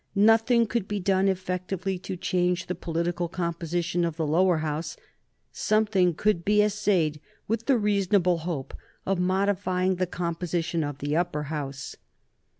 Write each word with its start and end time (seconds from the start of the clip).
Nothing 0.15 0.65
could 0.65 0.87
be 0.87 0.99
done 0.99 1.27
effectively 1.27 1.99
to 1.99 2.17
change 2.17 2.65
the 2.65 2.73
political 2.73 3.27
composition 3.27 4.03
of 4.03 4.17
the 4.17 4.25
Lower 4.25 4.57
House; 4.57 4.97
something 5.51 6.15
could 6.15 6.43
be 6.43 6.63
essayed 6.63 7.21
with 7.47 7.67
the 7.67 7.77
reasonable 7.77 8.39
hope 8.39 8.73
of 9.05 9.19
modifying 9.19 9.97
the 9.97 10.07
composition 10.07 10.83
of 10.83 10.97
the 10.97 11.15
Upper 11.15 11.43
House. 11.53 11.97